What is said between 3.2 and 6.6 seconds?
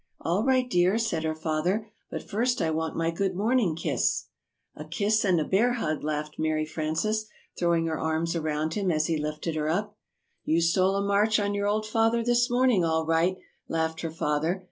morning kiss." "A kiss and a bear hug," laughed